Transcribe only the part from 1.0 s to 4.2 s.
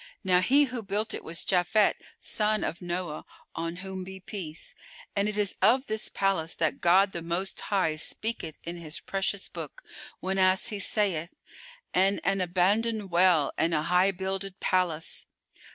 it was Japhet son of Noah (on whom be